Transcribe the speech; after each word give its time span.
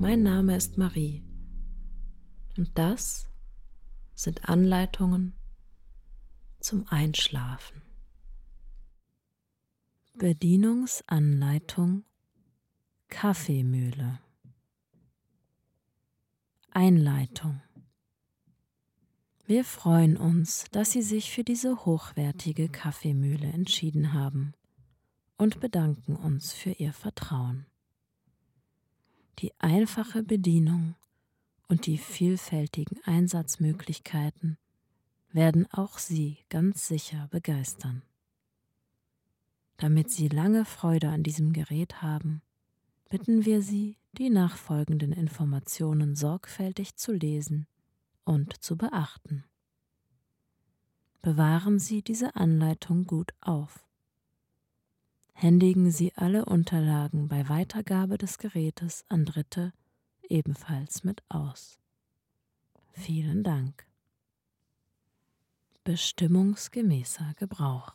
Mein 0.00 0.22
Name 0.22 0.56
ist 0.56 0.78
Marie 0.78 1.22
und 2.56 2.70
das 2.78 3.28
sind 4.14 4.48
Anleitungen 4.48 5.34
zum 6.58 6.88
Einschlafen. 6.88 7.82
Bedienungsanleitung 10.14 12.04
Kaffeemühle 13.10 14.20
Einleitung 16.70 17.60
Wir 19.44 19.66
freuen 19.66 20.16
uns, 20.16 20.64
dass 20.72 20.92
Sie 20.92 21.02
sich 21.02 21.30
für 21.30 21.44
diese 21.44 21.84
hochwertige 21.84 22.70
Kaffeemühle 22.70 23.48
entschieden 23.48 24.14
haben 24.14 24.54
und 25.36 25.60
bedanken 25.60 26.16
uns 26.16 26.54
für 26.54 26.70
Ihr 26.70 26.94
Vertrauen. 26.94 27.66
Die 29.40 29.58
einfache 29.58 30.22
Bedienung 30.22 30.96
und 31.66 31.86
die 31.86 31.96
vielfältigen 31.96 33.02
Einsatzmöglichkeiten 33.04 34.58
werden 35.32 35.66
auch 35.72 35.96
Sie 35.96 36.36
ganz 36.50 36.86
sicher 36.86 37.26
begeistern. 37.30 38.02
Damit 39.78 40.10
Sie 40.10 40.28
lange 40.28 40.66
Freude 40.66 41.08
an 41.08 41.22
diesem 41.22 41.54
Gerät 41.54 42.02
haben, 42.02 42.42
bitten 43.08 43.46
wir 43.46 43.62
Sie, 43.62 43.96
die 44.12 44.28
nachfolgenden 44.28 45.12
Informationen 45.12 46.16
sorgfältig 46.16 46.96
zu 46.96 47.12
lesen 47.12 47.66
und 48.24 48.62
zu 48.62 48.76
beachten. 48.76 49.44
Bewahren 51.22 51.78
Sie 51.78 52.02
diese 52.02 52.36
Anleitung 52.36 53.06
gut 53.06 53.32
auf. 53.40 53.86
Händigen 55.42 55.90
Sie 55.90 56.12
alle 56.16 56.44
Unterlagen 56.44 57.26
bei 57.28 57.48
Weitergabe 57.48 58.18
des 58.18 58.36
Gerätes 58.36 59.06
an 59.08 59.24
Dritte 59.24 59.72
ebenfalls 60.28 61.02
mit 61.02 61.22
aus. 61.30 61.78
Vielen 62.92 63.42
Dank. 63.42 63.86
Bestimmungsgemäßer 65.82 67.32
Gebrauch. 67.38 67.94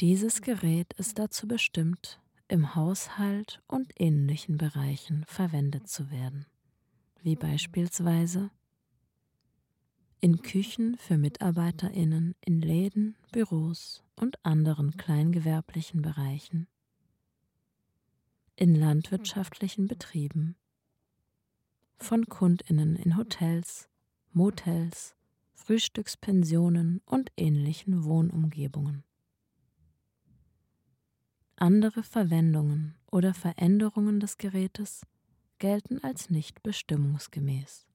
Dieses 0.00 0.40
Gerät 0.40 0.94
ist 0.94 1.18
dazu 1.18 1.46
bestimmt, 1.46 2.22
im 2.48 2.74
Haushalt 2.74 3.60
und 3.68 3.92
ähnlichen 4.00 4.56
Bereichen 4.56 5.26
verwendet 5.26 5.88
zu 5.88 6.10
werden, 6.10 6.46
wie 7.20 7.36
beispielsweise 7.36 8.50
in 10.22 10.40
Küchen 10.40 10.96
für 10.96 11.18
Mitarbeiterinnen 11.18 12.34
in 12.40 12.62
Läden, 12.62 13.14
Büros 13.30 14.02
und 14.22 14.38
anderen 14.44 14.96
kleingewerblichen 14.96 16.00
Bereichen, 16.00 16.68
in 18.54 18.76
landwirtschaftlichen 18.76 19.88
Betrieben, 19.88 20.54
von 21.98 22.26
Kundinnen 22.26 22.94
in 22.94 23.16
Hotels, 23.16 23.88
Motels, 24.30 25.16
Frühstückspensionen 25.54 27.00
und 27.04 27.32
ähnlichen 27.36 28.04
Wohnumgebungen. 28.04 29.02
Andere 31.56 32.04
Verwendungen 32.04 32.94
oder 33.10 33.34
Veränderungen 33.34 34.20
des 34.20 34.38
Gerätes 34.38 35.04
gelten 35.58 35.98
als 36.04 36.30
nicht 36.30 36.62
bestimmungsgemäß. 36.62 37.88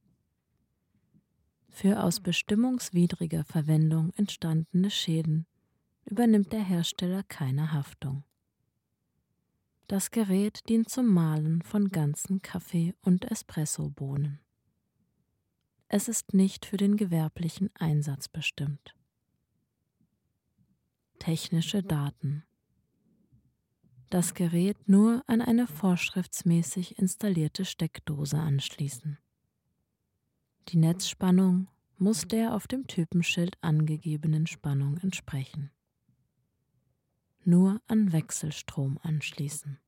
Für 1.69 2.03
aus 2.03 2.19
bestimmungswidriger 2.19 3.45
Verwendung 3.45 4.11
entstandene 4.17 4.91
Schäden 4.91 5.45
übernimmt 6.07 6.51
der 6.51 6.63
Hersteller 6.63 7.23
keine 7.23 7.71
Haftung. 7.73 8.23
Das 9.87 10.11
Gerät 10.11 10.67
dient 10.67 10.89
zum 10.89 11.07
Mahlen 11.07 11.61
von 11.61 11.89
ganzen 11.89 12.41
Kaffee- 12.41 12.95
und 13.01 13.29
Espressobohnen. 13.31 14.39
Es 15.87 16.07
ist 16.09 16.33
nicht 16.33 16.65
für 16.65 16.77
den 16.77 16.97
gewerblichen 16.97 17.69
Einsatz 17.75 18.27
bestimmt. 18.27 18.95
Technische 21.19 21.83
Daten 21.83 22.43
das 24.09 24.33
Gerät 24.33 24.87
nur 24.87 25.21
an 25.27 25.41
eine 25.41 25.67
vorschriftsmäßig 25.67 26.97
installierte 26.97 27.65
Steckdose 27.65 28.37
anschließen. 28.37 29.17
Die 30.69 30.77
Netzspannung 30.77 31.67
muss 31.97 32.25
der 32.25 32.53
auf 32.55 32.67
dem 32.67 32.87
Typenschild 32.87 33.57
angegebenen 33.59 34.47
Spannung 34.47 34.97
entsprechen. 34.99 35.71
Nur 37.49 37.81
an 37.87 38.11
Wechselstrom 38.11 38.99
anschließen. 39.03 39.79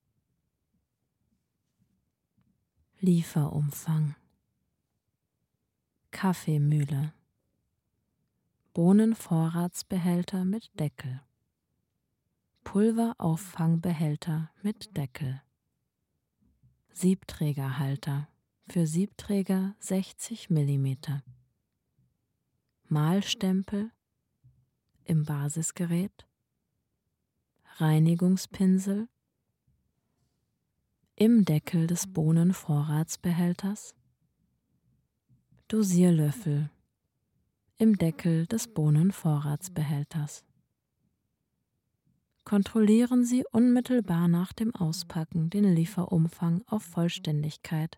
Lieferumfang 3.02 4.16
Kaffeemühle 6.12 7.12
Bohnenvorratsbehälter 8.74 10.46
mit 10.46 10.72
Deckel 10.80 11.20
Pulverauffangbehälter 12.64 14.52
mit 14.62 14.96
Deckel 14.96 15.42
Siebträgerhalter 16.94 18.30
für 18.70 18.88
Siebträger 18.88 19.76
60 19.80 20.50
mm. 20.50 20.94
Malstempel 22.88 23.92
im 25.04 25.26
Basisgerät, 25.26 26.29
Reinigungspinsel 27.80 29.08
im 31.16 31.46
Deckel 31.46 31.88
des 31.88 32.12
Bohnenvorratsbehälters, 32.12 33.96
Dosierlöffel 35.70 36.70
im 37.78 37.98
Deckel 37.98 38.48
des 38.48 38.68
Bohnenvorratsbehälters. 38.74 40.44
Kontrollieren 42.44 43.24
Sie 43.24 43.46
unmittelbar 43.50 44.28
nach 44.28 44.52
dem 44.52 44.76
Auspacken 44.76 45.50
den 45.50 45.64
Lieferumfang 45.64 46.64
auf 46.68 46.84
Vollständigkeit 46.84 47.98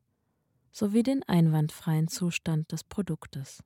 sowie 0.72 1.02
den 1.02 1.24
einwandfreien 1.24 2.08
Zustand 2.08 2.72
des 2.72 2.84
Produktes. 2.84 3.64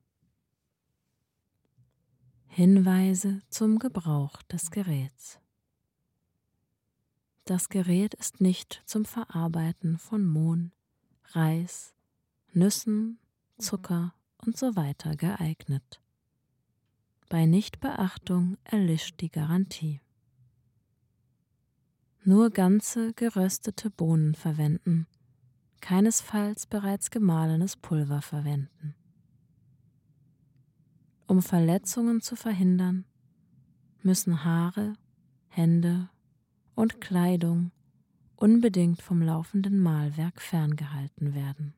Hinweise 2.46 3.42
zum 3.50 3.78
Gebrauch 3.78 4.40
des 4.44 4.70
Geräts. 4.70 5.40
Das 7.46 7.70
Gerät 7.70 8.12
ist 8.12 8.42
nicht 8.42 8.82
zum 8.84 9.06
Verarbeiten 9.06 9.96
von 9.96 10.26
Mohn, 10.26 10.72
Reis, 11.30 11.94
Nüssen, 12.52 13.18
Zucker 13.58 14.12
und 14.44 14.58
so 14.58 14.76
weiter 14.76 15.16
geeignet. 15.16 16.02
Bei 17.30 17.46
Nichtbeachtung 17.46 18.58
erlischt 18.64 19.22
die 19.22 19.30
Garantie. 19.30 20.02
Nur 22.24 22.50
ganze 22.50 23.14
geröstete 23.14 23.88
Bohnen 23.88 24.34
verwenden 24.34 25.06
keinesfalls 25.86 26.66
bereits 26.66 27.12
gemahlenes 27.12 27.76
Pulver 27.76 28.20
verwenden. 28.20 28.96
Um 31.28 31.42
Verletzungen 31.42 32.20
zu 32.20 32.34
verhindern, 32.34 33.04
müssen 34.02 34.44
Haare, 34.44 34.94
Hände 35.46 36.08
und 36.76 37.00
Kleidung 37.00 37.72
unbedingt 38.36 39.02
vom 39.02 39.22
laufenden 39.22 39.80
Mahlwerk 39.80 40.40
ferngehalten 40.40 41.34
werden. 41.34 41.74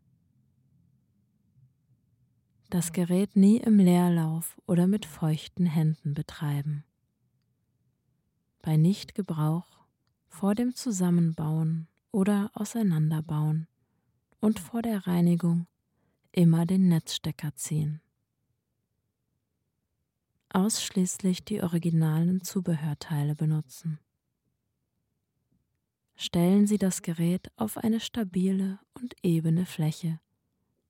Das 2.69 2.93
Gerät 2.93 3.35
nie 3.37 3.57
im 3.59 3.79
Leerlauf 3.79 4.61
oder 4.67 4.87
mit 4.87 5.07
feuchten 5.07 5.65
Händen 5.65 6.13
betreiben. 6.13 6.85
Bei 8.61 8.77
Nichtgebrauch 8.77 9.87
vor 10.29 10.55
dem 10.55 10.75
Zusammenbauen 10.75 11.89
oder 12.11 12.51
Auseinanderbauen 12.53 13.69
und 14.41 14.59
vor 14.59 14.83
der 14.83 15.07
Reinigung 15.07 15.67
immer 16.33 16.67
den 16.67 16.89
Netzstecker 16.89 17.55
ziehen. 17.55 18.03
Ausschließlich 20.51 21.45
die 21.45 21.63
originalen 21.63 22.43
Zubehörteile 22.43 23.35
benutzen. 23.35 23.99
Stellen 26.21 26.67
Sie 26.67 26.79
das 26.79 27.03
Gerät 27.03 27.49
auf 27.55 27.77
eine 27.77 28.01
stabile 28.01 28.81
und 28.95 29.15
ebene 29.23 29.65
Fläche 29.67 30.19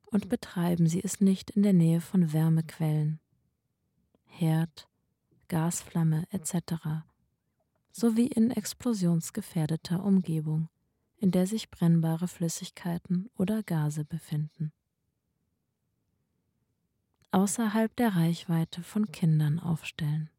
und 0.07 0.31
betreiben 0.31 0.87
Sie 0.87 1.05
es 1.05 1.21
nicht 1.21 1.51
in 1.51 1.63
der 1.63 1.75
Nähe 1.75 2.01
von 2.01 2.33
Wärmequellen, 2.33 3.21
Herd, 4.25 4.89
Gasflamme 5.49 6.25
etc., 6.31 7.05
sowie 7.93 8.29
in 8.29 8.51
explosionsgefährdeter 8.51 10.03
Umgebung, 10.03 10.71
in 11.19 11.31
der 11.31 11.47
sich 11.47 11.69
brennbare 11.69 12.27
Flüssigkeiten 12.27 13.29
oder 13.37 13.63
Gase 13.63 14.07
befinden. 14.07 14.73
Außerhalb 17.33 17.95
der 17.97 18.17
Reichweite 18.17 18.83
von 18.83 19.13
Kindern 19.13 19.61
aufstellen. 19.61 20.31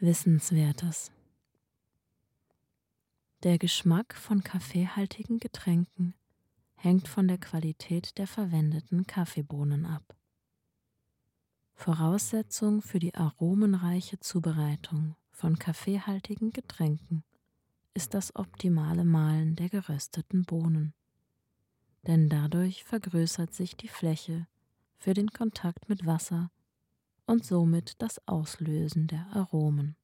Wissenswertes 0.00 1.12
Der 3.44 3.56
Geschmack 3.56 4.16
von 4.16 4.42
kaffeehaltigen 4.42 5.38
Getränken 5.38 6.14
hängt 6.74 7.06
von 7.06 7.28
der 7.28 7.38
Qualität 7.38 8.18
der 8.18 8.26
verwendeten 8.26 9.06
Kaffeebohnen 9.06 9.86
ab. 9.86 10.16
Voraussetzung 11.74 12.82
für 12.82 12.98
die 12.98 13.14
aromenreiche 13.14 14.18
Zubereitung 14.18 15.14
von 15.30 15.56
kaffeehaltigen 15.56 16.50
Getränken 16.50 17.22
ist 17.94 18.12
das 18.14 18.34
optimale 18.34 19.04
Mahlen 19.04 19.54
der 19.54 19.68
gerösteten 19.68 20.44
Bohnen, 20.44 20.92
denn 22.08 22.28
dadurch 22.28 22.82
vergrößert 22.82 23.54
sich 23.54 23.76
die 23.76 23.86
Fläche 23.86 24.48
für 24.96 25.14
den 25.14 25.30
Kontakt 25.30 25.88
mit 25.88 26.04
Wasser 26.04 26.50
und 27.24 27.44
somit 27.44 28.02
das 28.02 28.20
Auslösen 28.26 29.06
der 29.06 29.28
Aromen. 29.32 29.94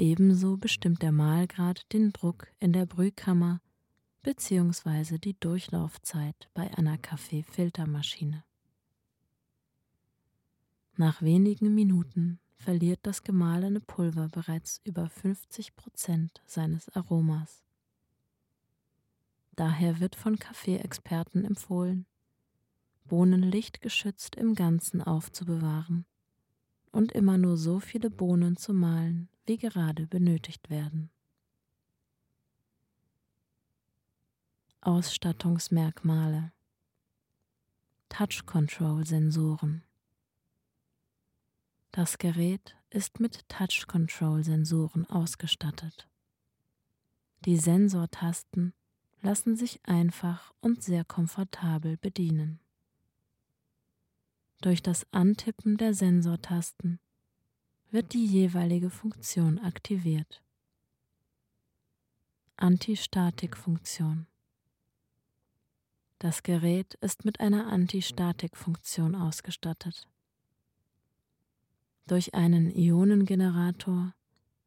Ebenso 0.00 0.56
bestimmt 0.56 1.02
der 1.02 1.10
Mahlgrad 1.10 1.92
den 1.92 2.12
Druck 2.12 2.46
in 2.60 2.72
der 2.72 2.86
Brühkammer 2.86 3.60
bzw. 4.22 5.18
die 5.18 5.34
Durchlaufzeit 5.40 6.48
bei 6.54 6.72
einer 6.78 6.98
Kaffeefiltermaschine. 6.98 8.44
Nach 10.96 11.20
wenigen 11.20 11.74
Minuten 11.74 12.38
verliert 12.58 13.00
das 13.02 13.24
gemahlene 13.24 13.80
Pulver 13.80 14.28
bereits 14.28 14.80
über 14.84 15.08
50 15.08 15.74
Prozent 15.74 16.42
seines 16.46 16.88
Aromas. 16.94 17.64
Daher 19.56 19.98
wird 19.98 20.14
von 20.14 20.38
Kaffeeexperten 20.38 21.44
empfohlen, 21.44 22.06
Bohnen 23.04 23.42
lichtgeschützt 23.42 24.36
im 24.36 24.54
Ganzen 24.54 25.02
aufzubewahren 25.02 26.06
und 26.92 27.10
immer 27.10 27.36
nur 27.36 27.56
so 27.56 27.80
viele 27.80 28.10
Bohnen 28.10 28.56
zu 28.56 28.72
mahlen, 28.72 29.28
wie 29.48 29.56
gerade 29.56 30.06
benötigt 30.06 30.68
werden. 30.68 31.10
Ausstattungsmerkmale 34.82 36.52
Touch 38.10 38.44
Control 38.46 39.06
Sensoren 39.06 39.82
Das 41.90 42.18
Gerät 42.18 42.76
ist 42.90 43.20
mit 43.20 43.48
Touch 43.48 43.86
Control 43.86 44.44
Sensoren 44.44 45.06
ausgestattet. 45.06 46.08
Die 47.44 47.56
Sensortasten 47.56 48.74
lassen 49.22 49.56
sich 49.56 49.80
einfach 49.84 50.52
und 50.60 50.82
sehr 50.82 51.04
komfortabel 51.04 51.96
bedienen. 51.96 52.60
Durch 54.60 54.82
das 54.82 55.06
Antippen 55.12 55.76
der 55.76 55.94
Sensortasten 55.94 57.00
wird 57.90 58.12
die 58.12 58.26
jeweilige 58.26 58.90
Funktion 58.90 59.58
aktiviert. 59.58 60.42
Antistatikfunktion 62.56 64.26
Das 66.18 66.42
Gerät 66.42 66.94
ist 67.00 67.24
mit 67.24 67.40
einer 67.40 67.68
Antistatikfunktion 67.68 69.14
ausgestattet. 69.14 70.06
Durch 72.06 72.34
einen 72.34 72.70
Ionengenerator 72.70 74.14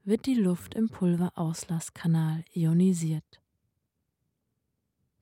wird 0.04 0.26
die 0.26 0.36
Luft 0.36 0.74
im 0.74 0.90
Pulverauslasskanal 0.90 2.44
ionisiert. 2.54 3.42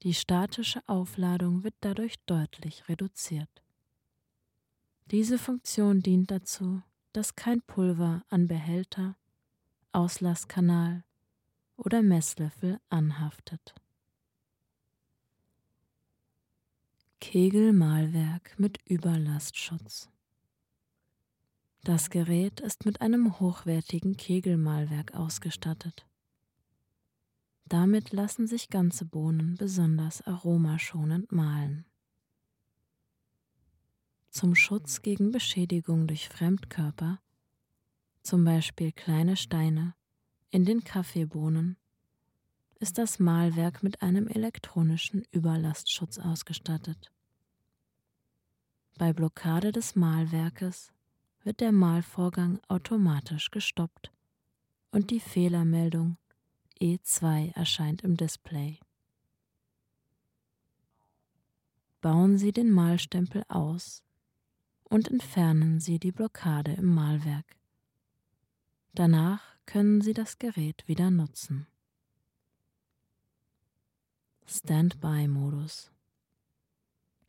Die 0.04 0.14
statische 0.14 0.82
Aufladung 0.88 1.64
wird 1.66 1.76
dadurch 1.82 2.16
deutlich 2.26 2.88
reduziert. 2.88 3.50
Diese 5.12 5.38
Funktion 5.38 6.02
dient 6.02 6.32
dazu, 6.32 6.82
dass 7.14 7.36
kein 7.36 7.62
Pulver 7.62 8.24
an 8.30 8.48
Behälter, 8.48 9.16
Auslasskanal 9.92 11.04
oder 11.76 12.02
Messlöffel 12.02 12.80
anhaftet. 12.90 13.74
Kegelmahlwerk 17.20 18.58
mit 18.58 18.80
Überlastschutz. 18.86 20.10
Das 21.84 22.10
Gerät 22.10 22.60
ist 22.60 22.86
mit 22.86 23.02
einem 23.02 23.40
hochwertigen 23.40 24.16
Kegelmahlwerk 24.16 25.16
ausgestattet. 25.16 26.06
Damit 27.66 28.12
lassen 28.12 28.48
sich 28.48 28.70
ganze 28.70 29.06
Bohnen 29.06 29.56
besonders 29.56 30.26
aromaschonend 30.26 31.32
mahlen 31.32 31.86
zum 34.40 34.56
Schutz 34.56 35.02
gegen 35.02 35.34
Beschädigung 35.34 36.08
durch 36.08 36.30
Fremdkörper, 36.30 37.20
zum 38.24 38.46
Beispiel 38.46 38.94
kleine 38.94 39.36
Steine, 39.36 39.96
in 40.50 40.64
den 40.64 40.86
Kaffeebohnen, 40.86 41.76
ist 42.80 42.98
das 42.98 43.20
Mahlwerk 43.20 43.84
mit 43.84 44.02
einem 44.02 44.30
elektronischen 44.30 45.26
Überlastschutz 45.32 46.20
ausgestattet. 46.20 47.12
Bei 48.98 49.12
Blockade 49.12 49.74
des 49.74 49.98
Mahlwerkes 49.98 50.94
wird 51.44 51.60
der 51.60 51.74
Mahlvorgang 51.74 52.62
automatisch 52.70 53.52
gestoppt 53.52 54.10
und 54.92 55.12
die 55.12 55.20
Fehlermeldung 55.20 56.16
E2 56.80 57.54
erscheint 57.56 58.04
im 58.04 58.16
Display. 58.16 58.80
Bauen 62.00 62.38
Sie 62.38 62.54
den 62.54 62.72
Mahlstempel 62.72 63.44
aus 63.50 64.02
und 64.90 65.08
entfernen 65.08 65.80
Sie 65.80 66.00
die 66.00 66.12
Blockade 66.12 66.74
im 66.74 66.94
Mahlwerk. 66.94 67.58
Danach 68.94 69.42
können 69.66 70.02
Sie 70.02 70.14
das 70.14 70.40
Gerät 70.40 70.88
wieder 70.88 71.12
nutzen. 71.12 71.68
Standby-Modus. 74.48 75.92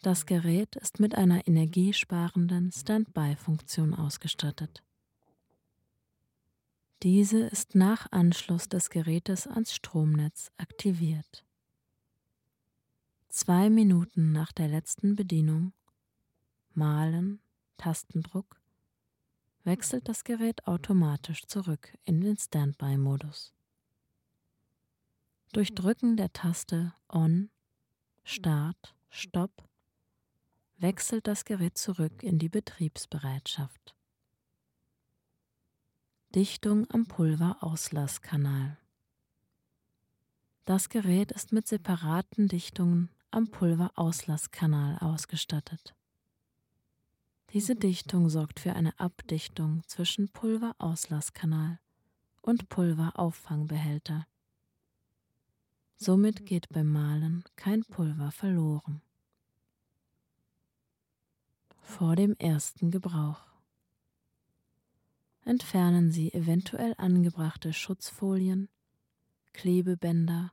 Das 0.03 0.25
Gerät 0.25 0.77
ist 0.77 0.99
mit 0.99 1.15
einer 1.15 1.47
energiesparenden 1.47 2.73
Standby-Funktion 2.73 3.95
ausgestattet. 3.95 4.83
Diese 7.03 7.41
ist 7.41 7.75
nach 7.75 8.11
Anschluss 8.11 8.69
des 8.69 8.89
Gerätes 8.89 9.47
ans 9.47 9.75
Stromnetz 9.75 10.51
aktiviert. 10.57 11.45
Zwei 13.29 13.69
Minuten 13.69 14.33
nach 14.33 14.53
der 14.53 14.69
letzten 14.69 15.17
Bedienung 15.17 15.73
Malen 16.73 17.41
Tastendruck 17.81 18.61
wechselt 19.65 20.07
das 20.07 20.23
Gerät 20.25 20.67
automatisch 20.67 21.47
zurück 21.47 21.97
in 22.05 22.21
den 22.21 22.37
Standby-Modus. 22.37 23.55
Durch 25.55 25.75
Drücken 25.75 26.19
der 26.19 26.31
Taste 26.31 26.93
On, 27.09 27.49
Start, 28.23 28.95
Stopp 29.09 29.67
wechselt 30.77 31.27
das 31.27 31.47
Gerät 31.47 31.79
zurück 31.79 32.23
in 32.23 32.39
die 32.39 32.51
Betriebsbereitschaft. 32.51 33.97
Dichtung 36.35 36.87
am 36.91 37.07
Pulverauslasskanal. 37.07 38.77
Das 40.67 40.91
Gerät 40.91 41.33
ist 41.33 41.53
mit 41.53 41.67
separaten 41.67 42.47
Dichtungen 42.47 43.09
am 43.31 43.49
Pulverauslasskanal 43.49 44.99
ausgestattet. 44.99 45.95
Diese 47.53 47.75
Dichtung 47.75 48.29
sorgt 48.29 48.61
für 48.61 48.75
eine 48.75 48.99
Abdichtung 49.01 49.83
zwischen 49.89 50.29
Pulverauslasskanal 50.29 51.81
und 52.43 52.69
Pulverauffangbehälter. 52.69 54.29
Somit 55.97 56.47
geht 56.47 56.69
beim 56.69 56.87
Mahlen 56.87 57.43
kein 57.57 57.83
Pulver 57.83 58.31
verloren. 58.31 59.03
Vor 61.83 62.15
dem 62.15 62.37
ersten 62.37 62.93
Gebrauch. 62.93 63.43
Entfernen 65.45 66.13
Sie 66.13 66.33
eventuell 66.33 66.95
angebrachte 66.99 67.73
Schutzfolien, 67.73 68.69
Klebebänder, 69.55 70.53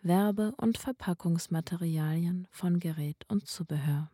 Werbe- 0.00 0.54
und 0.56 0.78
Verpackungsmaterialien 0.78 2.48
von 2.50 2.80
Gerät 2.80 3.26
und 3.28 3.46
Zubehör 3.46 4.10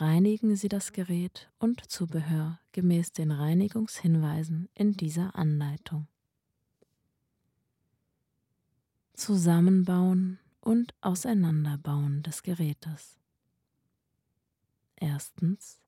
reinigen 0.00 0.56
Sie 0.56 0.68
das 0.68 0.92
Gerät 0.92 1.50
und 1.58 1.90
Zubehör 1.90 2.60
gemäß 2.72 3.12
den 3.12 3.30
Reinigungshinweisen 3.30 4.68
in 4.74 4.92
dieser 4.92 5.34
Anleitung. 5.36 6.06
Zusammenbauen 9.14 10.38
und 10.60 10.94
Auseinanderbauen 11.00 12.22
des 12.22 12.42
Gerätes. 12.42 13.18
Erstens 14.96 15.80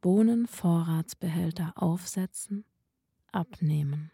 Bohnenvorratsbehälter 0.00 1.74
aufsetzen, 1.76 2.64
abnehmen. 3.30 4.10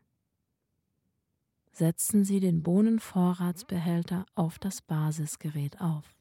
Setzen 1.73 2.25
Sie 2.25 2.41
den 2.41 2.63
Bohnenvorratsbehälter 2.63 4.27
auf 4.35 4.59
das 4.59 4.83
Basisgerät 4.83 5.81
auf. 5.81 6.18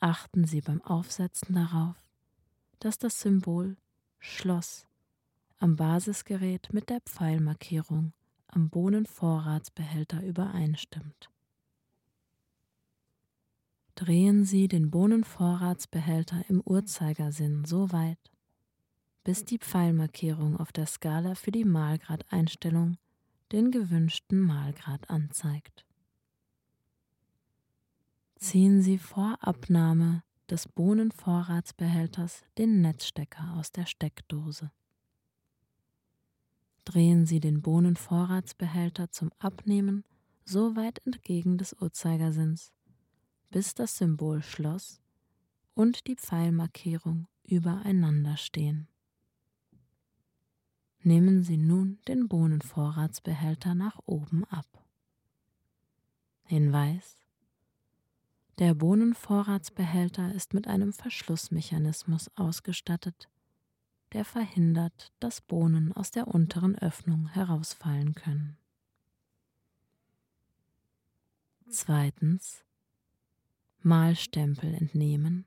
Achten 0.00 0.44
Sie 0.44 0.60
beim 0.60 0.80
Aufsetzen 0.82 1.54
darauf, 1.54 1.96
dass 2.78 2.98
das 2.98 3.20
Symbol 3.20 3.76
Schloss 4.20 4.86
am 5.58 5.74
Basisgerät 5.74 6.72
mit 6.72 6.88
der 6.88 7.00
Pfeilmarkierung 7.00 8.12
am 8.46 8.70
Bohnenvorratsbehälter 8.70 10.22
übereinstimmt. 10.22 11.30
Drehen 13.96 14.44
Sie 14.44 14.68
den 14.68 14.90
Bohnenvorratsbehälter 14.92 16.44
im 16.48 16.60
Uhrzeigersinn 16.60 17.64
so 17.64 17.90
weit, 17.90 18.30
bis 19.24 19.44
die 19.44 19.58
Pfeilmarkierung 19.58 20.56
auf 20.56 20.70
der 20.70 20.86
Skala 20.86 21.34
für 21.34 21.50
die 21.50 21.64
Mahlgradeinstellung 21.64 22.98
den 23.50 23.72
gewünschten 23.72 24.40
Mahlgrad 24.40 25.10
anzeigt. 25.10 25.87
Ziehen 28.38 28.82
Sie 28.82 28.98
vor 28.98 29.36
Abnahme 29.40 30.22
des 30.48 30.68
Bohnenvorratsbehälters 30.68 32.44
den 32.56 32.80
Netzstecker 32.80 33.56
aus 33.58 33.72
der 33.72 33.84
Steckdose. 33.84 34.70
Drehen 36.84 37.26
Sie 37.26 37.40
den 37.40 37.62
Bohnenvorratsbehälter 37.62 39.10
zum 39.10 39.32
Abnehmen 39.40 40.04
so 40.44 40.76
weit 40.76 41.04
entgegen 41.04 41.58
des 41.58 41.74
Uhrzeigersinns, 41.80 42.72
bis 43.50 43.74
das 43.74 43.98
Symbol 43.98 44.40
Schloss 44.40 45.00
und 45.74 46.06
die 46.06 46.14
Pfeilmarkierung 46.14 47.26
übereinander 47.42 48.36
stehen. 48.36 48.86
Nehmen 51.00 51.42
Sie 51.42 51.56
nun 51.56 51.98
den 52.06 52.28
Bohnenvorratsbehälter 52.28 53.74
nach 53.74 53.98
oben 54.06 54.44
ab. 54.44 54.66
Hinweis 56.44 57.18
der 58.58 58.74
Bohnenvorratsbehälter 58.74 60.34
ist 60.34 60.52
mit 60.52 60.66
einem 60.66 60.92
Verschlussmechanismus 60.92 62.28
ausgestattet, 62.36 63.28
der 64.12 64.24
verhindert, 64.24 65.12
dass 65.20 65.40
Bohnen 65.40 65.92
aus 65.92 66.10
der 66.10 66.28
unteren 66.28 66.76
Öffnung 66.76 67.28
herausfallen 67.28 68.14
können. 68.14 68.56
Zweitens 71.68 72.64
Mahlstempel 73.80 74.74
entnehmen, 74.74 75.46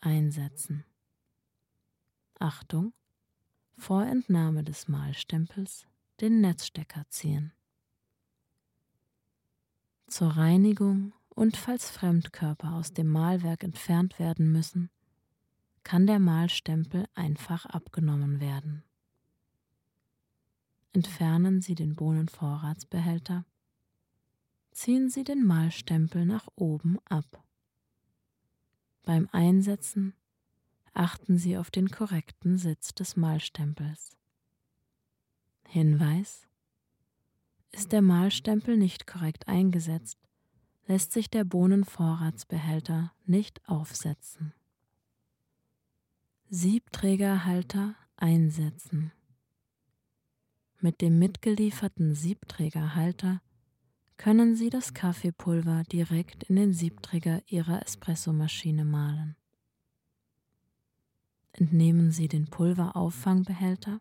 einsetzen. 0.00 0.84
Achtung, 2.40 2.92
vor 3.76 4.04
Entnahme 4.04 4.64
des 4.64 4.88
Mahlstempels 4.88 5.86
den 6.20 6.40
Netzstecker 6.40 7.04
ziehen. 7.08 7.52
Zur 10.08 10.30
Reinigung 10.30 11.12
und 11.34 11.56
falls 11.56 11.90
Fremdkörper 11.90 12.74
aus 12.74 12.92
dem 12.92 13.08
Malwerk 13.08 13.64
entfernt 13.64 14.18
werden 14.18 14.52
müssen, 14.52 14.90
kann 15.82 16.06
der 16.06 16.18
Malstempel 16.18 17.06
einfach 17.14 17.66
abgenommen 17.66 18.40
werden. 18.40 18.84
Entfernen 20.92 21.62
Sie 21.62 21.74
den 21.74 21.96
Bohnenvorratsbehälter. 21.96 23.46
Ziehen 24.72 25.08
Sie 25.08 25.24
den 25.24 25.44
Malstempel 25.44 26.26
nach 26.26 26.46
oben 26.54 26.98
ab. 27.06 27.42
Beim 29.02 29.28
Einsetzen 29.32 30.14
achten 30.92 31.38
Sie 31.38 31.56
auf 31.56 31.70
den 31.70 31.88
korrekten 31.88 32.58
Sitz 32.58 32.94
des 32.94 33.16
Malstempels. 33.16 34.16
Hinweis 35.66 36.46
Ist 37.70 37.92
der 37.92 38.02
Malstempel 38.02 38.76
nicht 38.76 39.06
korrekt 39.06 39.48
eingesetzt, 39.48 40.18
lässt 40.86 41.12
sich 41.12 41.30
der 41.30 41.44
Bohnenvorratsbehälter 41.44 43.12
nicht 43.24 43.66
aufsetzen. 43.68 44.52
Siebträgerhalter 46.48 47.94
einsetzen. 48.16 49.12
Mit 50.80 51.00
dem 51.00 51.18
mitgelieferten 51.18 52.14
Siebträgerhalter 52.14 53.40
können 54.16 54.54
Sie 54.56 54.68
das 54.68 54.94
Kaffeepulver 54.94 55.84
direkt 55.84 56.44
in 56.44 56.56
den 56.56 56.72
Siebträger 56.72 57.42
Ihrer 57.46 57.82
Espressomaschine 57.82 58.84
mahlen. 58.84 59.36
Entnehmen 61.52 62.12
Sie 62.12 62.28
den 62.28 62.46
Pulverauffangbehälter 62.46 64.00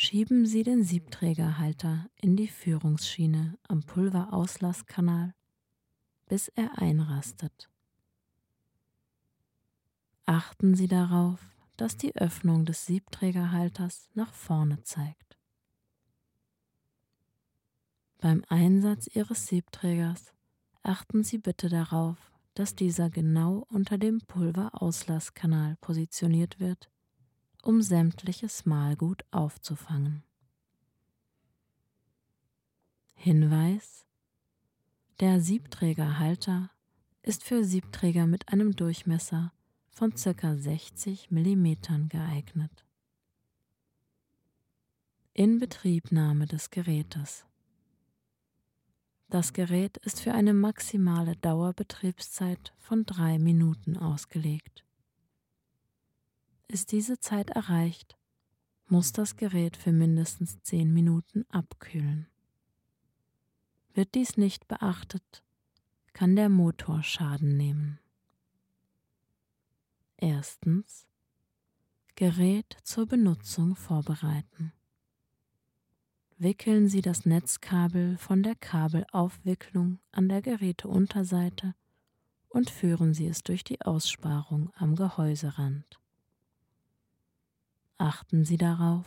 Schieben 0.00 0.46
Sie 0.46 0.62
den 0.62 0.84
Siebträgerhalter 0.84 2.08
in 2.14 2.36
die 2.36 2.46
Führungsschiene 2.46 3.58
am 3.66 3.82
Pulverauslasskanal, 3.82 5.34
bis 6.28 6.46
er 6.46 6.78
einrastet. 6.78 7.68
Achten 10.24 10.76
Sie 10.76 10.86
darauf, 10.86 11.40
dass 11.76 11.96
die 11.96 12.14
Öffnung 12.14 12.64
des 12.64 12.86
Siebträgerhalters 12.86 14.08
nach 14.14 14.32
vorne 14.32 14.84
zeigt. 14.84 15.36
Beim 18.18 18.44
Einsatz 18.48 19.08
Ihres 19.08 19.48
Siebträgers 19.48 20.32
achten 20.84 21.24
Sie 21.24 21.38
bitte 21.38 21.68
darauf, 21.68 22.30
dass 22.54 22.76
dieser 22.76 23.10
genau 23.10 23.66
unter 23.68 23.98
dem 23.98 24.20
Pulverauslasskanal 24.20 25.76
positioniert 25.80 26.60
wird 26.60 26.88
um 27.68 27.82
sämtliches 27.82 28.64
Malgut 28.64 29.26
aufzufangen. 29.30 30.22
Hinweis 33.14 34.06
Der 35.20 35.42
Siebträgerhalter 35.42 36.70
ist 37.20 37.44
für 37.44 37.64
Siebträger 37.64 38.26
mit 38.26 38.48
einem 38.48 38.74
Durchmesser 38.74 39.52
von 39.90 40.14
ca. 40.14 40.56
60 40.56 41.30
mm 41.30 41.74
geeignet. 42.08 42.86
Inbetriebnahme 45.34 46.46
des 46.46 46.70
Gerätes 46.70 47.44
Das 49.28 49.52
Gerät 49.52 49.98
ist 49.98 50.22
für 50.22 50.32
eine 50.32 50.54
maximale 50.54 51.36
Dauerbetriebszeit 51.36 52.72
von 52.78 53.04
drei 53.04 53.38
Minuten 53.38 53.98
ausgelegt. 53.98 54.87
Ist 56.70 56.92
diese 56.92 57.18
Zeit 57.18 57.48
erreicht, 57.48 58.18
muss 58.88 59.12
das 59.12 59.36
Gerät 59.36 59.78
für 59.78 59.90
mindestens 59.90 60.62
10 60.62 60.92
Minuten 60.92 61.46
abkühlen. 61.48 62.28
Wird 63.94 64.14
dies 64.14 64.36
nicht 64.36 64.68
beachtet, 64.68 65.42
kann 66.12 66.36
der 66.36 66.50
Motor 66.50 67.02
Schaden 67.02 67.56
nehmen. 67.56 67.98
Erstens 70.18 71.06
Gerät 72.16 72.76
zur 72.82 73.06
Benutzung 73.06 73.74
vorbereiten. 73.74 74.72
Wickeln 76.36 76.88
Sie 76.88 77.00
das 77.00 77.24
Netzkabel 77.24 78.18
von 78.18 78.42
der 78.42 78.56
Kabelaufwicklung 78.56 80.00
an 80.12 80.28
der 80.28 80.42
Geräteunterseite 80.42 81.74
und 82.50 82.68
führen 82.68 83.14
Sie 83.14 83.26
es 83.26 83.42
durch 83.42 83.64
die 83.64 83.80
Aussparung 83.80 84.70
am 84.74 84.96
Gehäuserand. 84.96 85.98
Achten 88.00 88.44
Sie 88.44 88.56
darauf, 88.56 89.06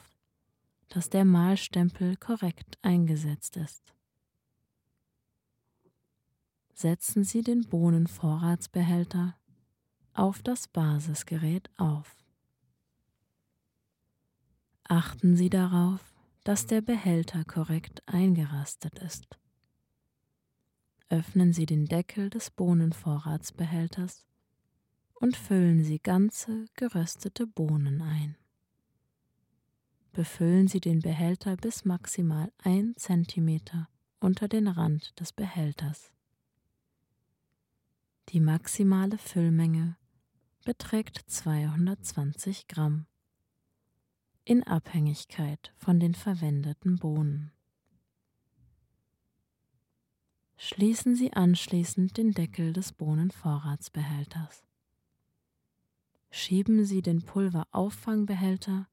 dass 0.89 1.09
der 1.09 1.23
Malstempel 1.23 2.17
korrekt 2.17 2.77
eingesetzt 2.81 3.55
ist. 3.55 3.95
Setzen 6.73 7.23
Sie 7.23 7.41
den 7.41 7.61
Bohnenvorratsbehälter 7.69 9.37
auf 10.13 10.43
das 10.43 10.67
Basisgerät 10.67 11.69
auf. 11.77 12.17
Achten 14.83 15.37
Sie 15.37 15.49
darauf, 15.49 16.13
dass 16.43 16.65
der 16.65 16.81
Behälter 16.81 17.45
korrekt 17.45 18.05
eingerastet 18.07 18.99
ist. 18.99 19.39
Öffnen 21.07 21.53
Sie 21.53 21.65
den 21.65 21.85
Deckel 21.85 22.29
des 22.29 22.51
Bohnenvorratsbehälters 22.51 24.25
und 25.13 25.37
füllen 25.37 25.85
Sie 25.85 25.99
ganze 25.99 26.65
geröstete 26.75 27.47
Bohnen 27.47 28.01
ein 28.01 28.35
befüllen 30.11 30.67
Sie 30.67 30.79
den 30.79 30.99
Behälter 30.99 31.55
bis 31.55 31.85
maximal 31.85 32.51
1 32.63 32.95
cm 32.97 33.61
unter 34.19 34.47
den 34.47 34.67
Rand 34.67 35.19
des 35.19 35.33
Behälters. 35.33 36.11
Die 38.29 38.39
maximale 38.39 39.17
Füllmenge 39.17 39.97
beträgt 40.63 41.17
220 41.27 42.67
Gramm 42.67 43.05
in 44.43 44.63
Abhängigkeit 44.63 45.73
von 45.77 45.99
den 45.99 46.13
verwendeten 46.13 46.97
Bohnen. 46.97 47.51
Schließen 50.57 51.15
Sie 51.15 51.33
anschließend 51.33 52.17
den 52.17 52.33
Deckel 52.33 52.73
des 52.73 52.93
Bohnenvorratsbehälters. 52.93 54.63
Schieben 56.29 56.85
Sie 56.85 57.01
den 57.01 57.23
Pulverauffangbehälter 57.23 58.87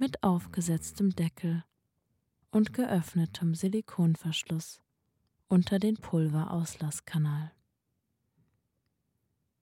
mit 0.00 0.22
aufgesetztem 0.22 1.14
Deckel 1.14 1.62
und 2.50 2.72
geöffnetem 2.72 3.54
Silikonverschluss 3.54 4.80
unter 5.46 5.78
den 5.78 5.96
Pulverauslasskanal. 5.96 7.52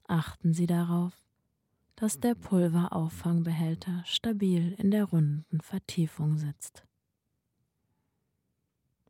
Achten 0.05 0.55
Sie 0.55 0.67
darauf, 0.67 1.13
dass 1.97 2.21
der 2.21 2.37
Pulverauffangbehälter 2.37 4.05
stabil 4.07 4.75
in 4.79 4.93
der 4.93 5.05
runden 5.05 5.61
Vertiefung 5.61 6.39
sitzt. 6.39 6.85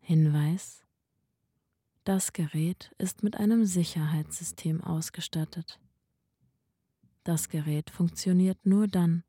Hinweis 0.00 0.86
das 2.04 2.32
Gerät 2.32 2.94
ist 2.96 3.22
mit 3.22 3.36
einem 3.36 3.66
Sicherheitssystem 3.66 4.82
ausgestattet. 4.82 5.78
Das 7.22 7.50
Gerät 7.50 7.90
funktioniert 7.90 8.64
nur 8.64 8.88
dann, 8.88 9.24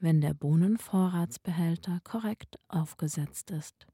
wenn 0.00 0.20
der 0.20 0.34
Bohnenvorratsbehälter 0.34 2.00
korrekt 2.04 2.58
aufgesetzt 2.68 3.50
ist. 3.50 3.86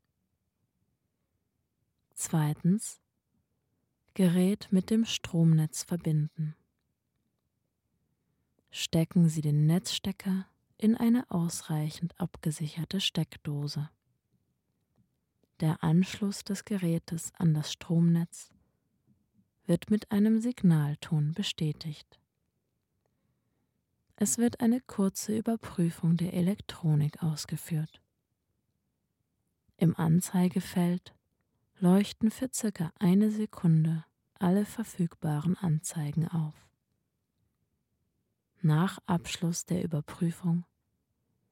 Zweitens 2.13 3.01
Gerät 4.15 4.69
mit 4.71 4.91
dem 4.91 5.05
Stromnetz 5.05 5.83
verbinden. 5.83 6.55
Stecken 8.71 9.29
Sie 9.29 9.41
den 9.41 9.67
Netzstecker 9.67 10.47
in 10.79 10.97
eine 10.97 11.29
ausreichend 11.31 12.19
abgesicherte 12.21 13.01
Steckdose. 13.01 13.91
Der 15.61 15.83
Anschluss 15.83 16.45
des 16.45 16.65
Gerätes 16.65 17.33
an 17.39 17.55
das 17.55 17.73
Stromnetz 17.73 18.53
wird 19.67 19.91
mit 19.91 20.11
einem 20.13 20.41
Signalton 20.41 21.33
bestätigt. 21.33 22.21
Es 24.17 24.39
wird 24.39 24.61
eine 24.61 24.81
kurze 24.81 25.37
Überprüfung 25.37 26.17
der 26.17 26.35
Elektronik 26.35 27.23
ausgeführt. 27.23 28.01
Im 29.77 29.97
Anzeigefeld 29.97 31.15
leuchten 31.79 32.31
für 32.31 32.49
circa 32.53 32.93
eine 32.99 33.31
Sekunde 33.31 34.05
alle 34.39 34.65
verfügbaren 34.65 35.57
Anzeigen 35.57 36.29
auf. 36.29 36.55
Nach 38.63 38.99
Abschluss 39.07 39.67
der 39.67 39.83
Überprüfung 39.83 40.65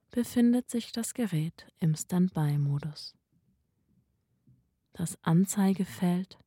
befindet 0.09 0.69
sich 0.69 0.91
das 0.91 1.13
Gerät 1.13 1.67
im 1.79 1.95
Standby-Modus 1.95 3.15
das 4.93 5.17
Anzeigefeld 5.23 6.37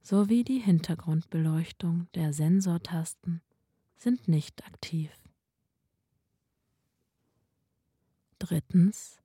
sowie 0.00 0.42
die 0.42 0.58
Hintergrundbeleuchtung 0.58 2.08
der 2.14 2.32
Sensortasten 2.32 3.40
sind 3.94 4.26
nicht 4.26 4.66
aktiv. 4.66 5.10
Drittens 8.44 9.22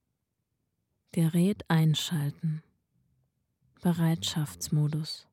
Gerät 1.10 1.68
einschalten. 1.68 2.62
Bereitschaftsmodus. 3.82 5.26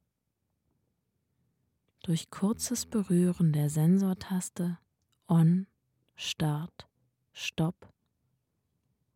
Durch 2.01 2.31
kurzes 2.31 2.87
Berühren 2.87 3.53
der 3.53 3.69
Sensortaste 3.69 4.79
On, 5.27 5.67
Start, 6.15 6.89
Stopp 7.31 7.93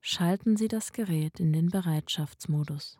schalten 0.02 0.56
Sie 0.56 0.68
das 0.68 0.94
Gerät 0.94 1.40
in 1.40 1.52
den 1.52 1.70
Bereitschaftsmodus. 1.70 3.00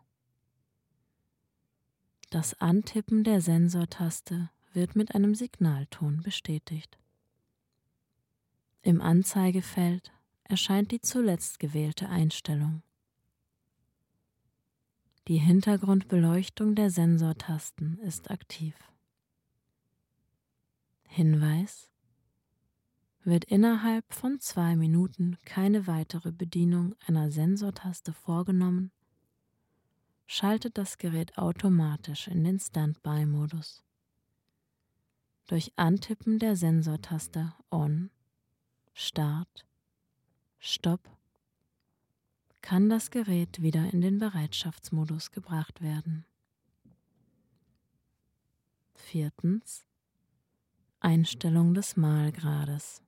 Das 2.30 2.60
Antippen 2.60 3.22
der 3.22 3.40
Sensortaste 3.40 4.50
wird 4.72 4.96
mit 4.96 5.14
einem 5.14 5.36
Signalton 5.36 6.20
bestätigt. 6.24 6.98
Im 8.82 9.00
Anzeigefeld 9.00 10.10
erscheint 10.50 10.90
die 10.90 11.00
zuletzt 11.00 11.60
gewählte 11.60 12.08
Einstellung. 12.08 12.82
Die 15.28 15.38
Hintergrundbeleuchtung 15.38 16.74
der 16.74 16.90
Sensortasten 16.90 17.98
ist 18.00 18.30
aktiv. 18.32 18.74
Hinweis 21.06 21.88
wird 23.22 23.44
innerhalb 23.44 24.12
von 24.12 24.40
zwei 24.40 24.74
Minuten 24.74 25.38
keine 25.44 25.86
weitere 25.86 26.32
Bedienung 26.32 26.96
einer 27.06 27.30
Sensortaste 27.30 28.12
vorgenommen, 28.12 28.90
schaltet 30.26 30.78
das 30.78 30.98
Gerät 30.98 31.38
automatisch 31.38 32.26
in 32.26 32.42
den 32.42 32.58
Standby-Modus. 32.58 33.84
Durch 35.46 35.72
Antippen 35.76 36.40
der 36.40 36.56
Sensortaste 36.56 37.52
On, 37.70 38.10
Start, 38.94 39.66
Stopp 40.62 41.00
kann 42.60 42.90
das 42.90 43.10
Gerät 43.10 43.62
wieder 43.62 43.90
in 43.94 44.02
den 44.02 44.18
Bereitschaftsmodus 44.18 45.30
gebracht 45.30 45.80
werden. 45.80 46.26
Viertens 48.94 49.86
Einstellung 51.00 51.72
des 51.72 51.96
Mahlgrades. 51.96 53.02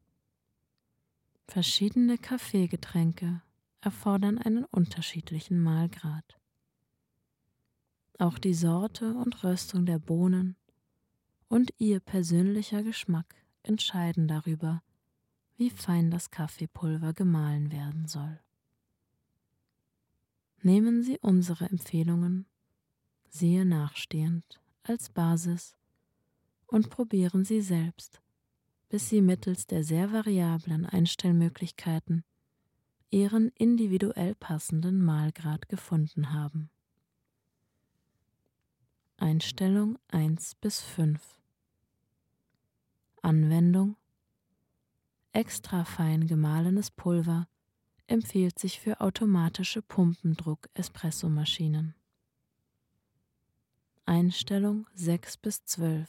Verschiedene 1.47 2.17
Kaffeegetränke 2.17 3.43
erfordern 3.83 4.38
einen 4.38 4.65
unterschiedlichen 4.65 5.62
Mahlgrad. 5.62 6.41
Auch 8.19 8.38
die 8.38 8.55
Sorte 8.55 9.12
und 9.12 9.45
Röstung 9.45 9.85
der 9.85 9.99
Bohnen 9.99 10.57
und 11.49 11.75
ihr 11.77 12.01
persönlicher 12.01 12.83
Geschmack 12.83 13.35
entscheiden 13.62 14.27
darüber, 14.27 14.83
wie 15.57 15.71
fein 15.71 16.11
das 16.11 16.31
Kaffeepulver 16.31 17.12
gemahlen 17.12 17.71
werden 17.71 18.07
soll. 18.07 18.41
Nehmen 20.62 21.03
Sie 21.03 21.19
unsere 21.21 21.69
Empfehlungen, 21.69 22.47
siehe 23.29 23.65
nachstehend, 23.65 24.61
als 24.85 25.11
Basis 25.11 25.77
und 26.67 26.88
probieren 26.91 27.45
Sie 27.45 27.61
selbst, 27.61 28.21
bis 28.88 29.09
Sie 29.09 29.21
mittels 29.21 29.67
der 29.67 29.85
sehr 29.85 30.12
variablen 30.12 30.87
Einstellmöglichkeiten 30.87 32.25
Ihren 33.11 33.49
individuell 33.57 34.35
passenden 34.35 35.05
Mahlgrad 35.05 35.69
gefunden 35.69 36.33
haben. 36.33 36.71
Einstellung 39.19 39.99
1 40.09 40.55
bis 40.57 40.81
5 40.81 41.21
Anwendung 43.21 43.97
Extra 45.35 45.87
fein 45.87 46.27
gemahlenes 46.27 46.90
Pulver 46.90 47.49
empfiehlt 48.07 48.59
sich 48.59 48.79
für 48.79 49.01
automatische 49.01 49.81
Pumpendruck-Espressomaschinen. 49.81 51.95
Einstellung 54.05 54.87
6 54.92 55.38
bis 55.38 55.64
12 55.64 56.07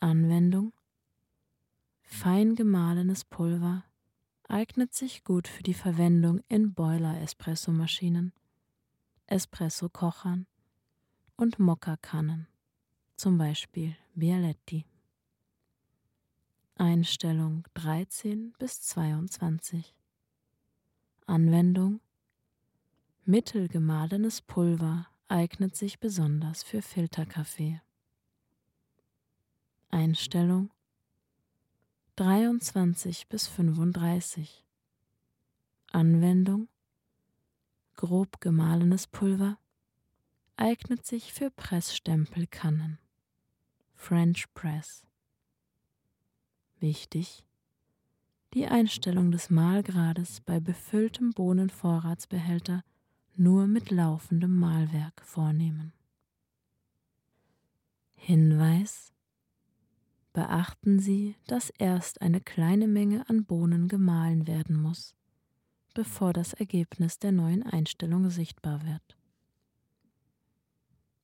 Anwendung 0.00 0.72
Fein 2.02 2.54
gemahlenes 2.54 3.26
Pulver 3.26 3.84
eignet 4.48 4.94
sich 4.94 5.22
gut 5.22 5.46
für 5.46 5.62
die 5.62 5.74
Verwendung 5.74 6.40
in 6.48 6.72
Boiler-Espressomaschinen, 6.72 8.32
Espresso-Kochern 9.26 10.46
und 11.36 11.58
Mokkakannen, 11.58 12.46
zum 13.16 13.36
Beispiel 13.36 13.94
Bialetti. 14.14 14.86
Einstellung 16.82 17.64
13 17.74 18.54
bis 18.58 18.80
22. 18.80 19.94
Anwendung 21.26 22.00
Mittelgemahlenes 23.26 24.40
Pulver 24.40 25.06
eignet 25.28 25.76
sich 25.76 26.00
besonders 26.00 26.62
für 26.62 26.80
Filterkaffee. 26.80 27.82
Einstellung 29.90 30.70
23 32.16 33.28
bis 33.28 33.46
35. 33.46 34.64
Anwendung 35.92 36.66
Grob 37.96 38.40
gemahlenes 38.40 39.06
Pulver 39.06 39.58
eignet 40.56 41.04
sich 41.04 41.34
für 41.34 41.50
Pressstempelkannen. 41.50 42.98
French 43.96 44.46
Press. 44.54 45.09
Wichtig: 46.80 47.44
Die 48.54 48.66
Einstellung 48.66 49.30
des 49.30 49.50
Mahlgrades 49.50 50.40
bei 50.40 50.60
befülltem 50.60 51.32
Bohnenvorratsbehälter 51.32 52.82
nur 53.36 53.66
mit 53.66 53.90
laufendem 53.90 54.58
Mahlwerk 54.58 55.20
vornehmen. 55.22 55.92
Hinweis: 58.14 59.12
Beachten 60.32 61.00
Sie, 61.00 61.36
dass 61.46 61.68
erst 61.68 62.22
eine 62.22 62.40
kleine 62.40 62.88
Menge 62.88 63.28
an 63.28 63.44
Bohnen 63.44 63.86
gemahlen 63.86 64.46
werden 64.46 64.80
muss, 64.80 65.14
bevor 65.92 66.32
das 66.32 66.54
Ergebnis 66.54 67.18
der 67.18 67.32
neuen 67.32 67.62
Einstellung 67.62 68.30
sichtbar 68.30 68.86
wird. 68.86 69.18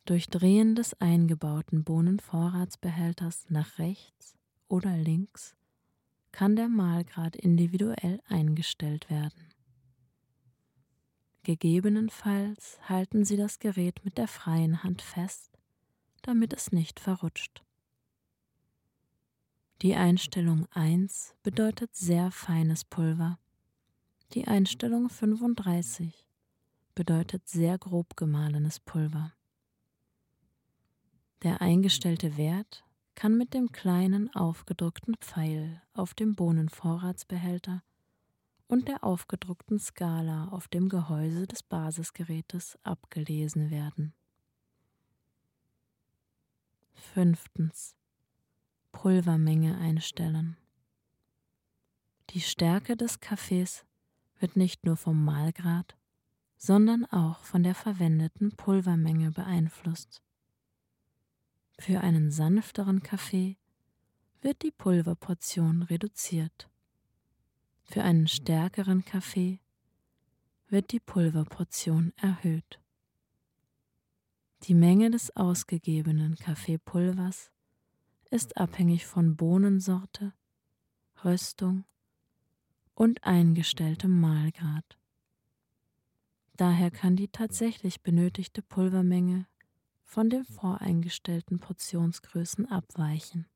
Durch 0.05 0.27
Drehen 0.29 0.75
des 0.75 1.01
eingebauten 1.01 1.83
Bohnenvorratsbehälters 1.83 3.47
nach 3.49 3.79
rechts 3.79 4.37
oder 4.69 4.97
links 4.97 5.57
kann 6.33 6.57
der 6.57 6.69
Mahlgrad 6.69 7.37
individuell 7.37 8.21
eingestellt 8.29 9.09
werden. 9.09 9.55
Gegebenenfalls 11.45 12.79
halten 12.89 13.25
Sie 13.25 13.37
das 13.37 13.59
Gerät 13.59 14.05
mit 14.05 14.19
der 14.19 14.29
freien 14.29 14.83
Hand 14.83 15.01
fest, 15.01 15.59
damit 16.23 16.53
es 16.53 16.73
nicht 16.73 16.99
verrutscht. 17.01 17.63
Die 19.83 19.95
Einstellung 19.95 20.67
1 20.73 21.37
bedeutet 21.43 21.95
sehr 21.95 22.31
feines 22.33 22.85
Pulver. 22.85 23.39
Die 24.33 24.49
Einstellung 24.49 25.09
35 25.09 26.27
bedeutet 26.95 27.47
sehr 27.47 27.79
grob 27.79 28.17
gemahlenes 28.17 28.81
Pulver. 28.81 29.35
Der 31.43 31.61
eingestellte 31.61 32.39
Wert 32.39 32.86
kann 33.17 33.37
mit 33.37 33.55
dem 33.55 33.73
kleinen 33.73 34.33
aufgedruckten 34.35 35.17
Pfeil 35.17 35.83
auf 35.95 36.15
dem 36.15 36.37
Bohnenvorratsbehälter 36.37 37.83
und 38.69 38.89
der 38.89 39.03
aufgedruckten 39.03 39.79
Skala 39.81 40.49
auf 40.49 40.69
dem 40.69 40.89
Gehäuse 40.89 41.47
des 41.47 41.63
Basisgerätes 41.63 42.79
abgelesen 42.85 43.71
werden. 43.71 44.13
Fünftens. 46.93 47.97
Pulvermenge 48.93 49.79
einstellen. 49.79 50.57
Die 52.31 52.41
Stärke 52.41 52.97
des 52.97 53.21
Kaffees 53.21 53.85
wird 54.39 54.57
nicht 54.57 54.85
nur 54.85 54.97
vom 54.97 55.25
Mahlgrad, 55.25 55.97
sondern 56.59 57.07
auch 57.07 57.45
von 57.45 57.63
der 57.63 57.75
verwendeten 57.75 58.57
Pulvermenge 58.57 59.31
beeinflusst. 59.31 60.23
Für 61.79 62.01
einen 62.01 62.31
sanfteren 62.31 63.03
Kaffee 63.03 63.59
wird 64.41 64.63
die 64.63 64.71
Pulverportion 64.71 65.83
reduziert. 65.83 66.71
Für 67.85 68.03
einen 68.03 68.29
stärkeren 68.29 69.05
Kaffee 69.05 69.61
wird 70.69 70.93
die 70.93 71.01
Pulverportion 71.01 72.13
erhöht. 72.17 72.81
Die 74.63 74.75
Menge 74.75 75.11
des 75.11 75.37
ausgegebenen 75.37 76.37
Kaffeepulvers 76.37 77.51
ist 78.31 78.57
abhängig 78.57 79.07
von 79.07 79.37
Bohnensorte, 79.37 80.33
Röstung 81.25 81.85
und 82.95 83.23
eingestelltem 83.23 84.19
Mahlgrad. 84.19 84.99
Daher 86.57 86.91
kann 86.91 87.17
die 87.17 87.29
tatsächlich 87.29 88.01
benötigte 88.01 88.63
Pulvermenge 88.63 89.47
von 90.07 90.31
den 90.31 90.45
voreingestellten 90.45 91.59
Portionsgrößen 91.59 92.71
abweichen. 92.71 93.47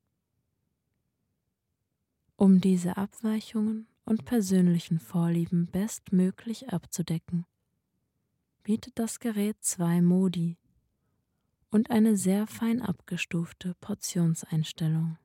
Um 2.37 2.61
diese 2.61 2.97
Abweichungen 2.97 3.87
und 4.05 4.25
persönlichen 4.25 4.99
Vorlieben 4.99 5.69
bestmöglich 5.69 6.71
abzudecken, 6.73 7.47
bietet 8.63 8.99
das 8.99 9.21
Gerät 9.21 9.57
zwei 9.63 10.03
Modi 10.03 10.59
und 11.71 11.91
eine 11.91 12.17
sehr 12.17 12.47
fein 12.47 12.83
abgestufte 12.83 13.75
Portionseinstellung. 13.81 15.17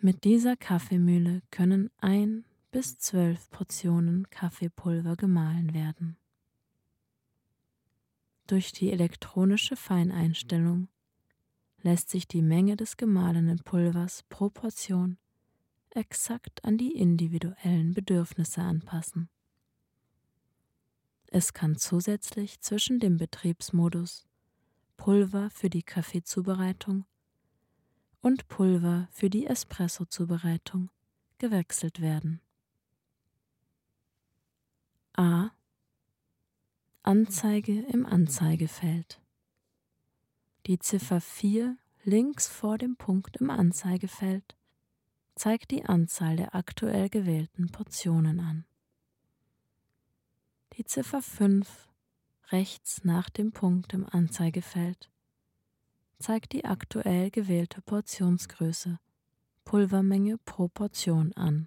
Mit 0.00 0.24
dieser 0.24 0.56
Kaffeemühle 0.56 1.42
können 1.50 1.90
ein 1.98 2.46
bis 2.70 2.98
zwölf 2.98 3.50
Portionen 3.50 4.30
Kaffeepulver 4.30 5.16
gemahlen 5.16 5.74
werden. 5.74 6.16
Durch 8.50 8.72
die 8.72 8.90
elektronische 8.90 9.76
Feineinstellung 9.76 10.88
lässt 11.82 12.10
sich 12.10 12.26
die 12.26 12.42
Menge 12.42 12.76
des 12.76 12.96
gemahlenen 12.96 13.60
Pulvers 13.60 14.24
pro 14.24 14.50
Portion 14.50 15.18
exakt 15.90 16.64
an 16.64 16.76
die 16.76 16.96
individuellen 16.96 17.94
Bedürfnisse 17.94 18.60
anpassen. 18.60 19.28
Es 21.28 21.52
kann 21.52 21.76
zusätzlich 21.76 22.60
zwischen 22.60 22.98
dem 22.98 23.18
Betriebsmodus 23.18 24.26
Pulver 24.96 25.48
für 25.50 25.70
die 25.70 25.84
Kaffeezubereitung 25.84 27.04
und 28.20 28.48
Pulver 28.48 29.06
für 29.12 29.30
die 29.30 29.46
Espresso-Zubereitung 29.46 30.90
gewechselt 31.38 32.00
werden. 32.00 32.40
A. 35.12 35.50
Anzeige 37.02 37.80
im 37.80 38.04
Anzeigefeld. 38.04 39.22
Die 40.66 40.78
Ziffer 40.78 41.22
4 41.22 41.78
links 42.04 42.46
vor 42.46 42.76
dem 42.76 42.96
Punkt 42.96 43.38
im 43.38 43.48
Anzeigefeld 43.48 44.54
zeigt 45.34 45.70
die 45.70 45.86
Anzahl 45.86 46.36
der 46.36 46.54
aktuell 46.54 47.08
gewählten 47.08 47.72
Portionen 47.72 48.38
an. 48.38 48.66
Die 50.74 50.84
Ziffer 50.84 51.22
5 51.22 51.88
rechts 52.50 53.02
nach 53.02 53.30
dem 53.30 53.52
Punkt 53.52 53.94
im 53.94 54.04
Anzeigefeld 54.04 55.10
zeigt 56.18 56.52
die 56.52 56.66
aktuell 56.66 57.30
gewählte 57.30 57.80
Portionsgröße, 57.80 59.00
Pulvermenge 59.64 60.36
pro 60.36 60.68
Portion 60.68 61.32
an. 61.32 61.66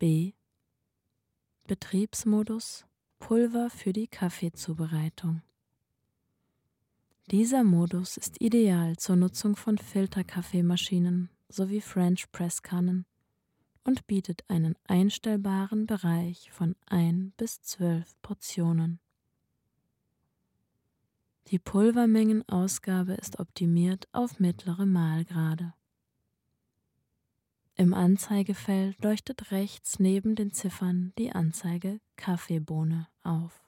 B. 0.00 0.32
Betriebsmodus 1.68 2.84
Pulver 3.18 3.70
für 3.70 3.92
die 3.92 4.08
Kaffeezubereitung. 4.08 5.42
Dieser 7.30 7.64
Modus 7.64 8.16
ist 8.16 8.40
ideal 8.40 8.96
zur 8.96 9.16
Nutzung 9.16 9.56
von 9.56 9.78
Filterkaffeemaschinen 9.78 11.30
sowie 11.48 11.80
French 11.80 12.30
Presskannen 12.30 13.04
und 13.82 14.06
bietet 14.06 14.44
einen 14.48 14.76
einstellbaren 14.84 15.86
Bereich 15.86 16.50
von 16.52 16.76
1 16.86 17.32
bis 17.36 17.62
12 17.62 18.14
Portionen. 18.22 19.00
Die 21.48 21.58
Pulvermengenausgabe 21.58 23.14
ist 23.14 23.38
optimiert 23.38 24.08
auf 24.12 24.40
mittlere 24.40 24.86
Mahlgrade. 24.86 25.74
Im 27.78 27.92
Anzeigefeld 27.92 29.04
leuchtet 29.04 29.50
rechts 29.50 29.98
neben 29.98 30.34
den 30.34 30.50
Ziffern 30.50 31.12
die 31.18 31.32
Anzeige 31.32 32.00
Kaffeebohne 32.16 33.06
auf. 33.22 33.62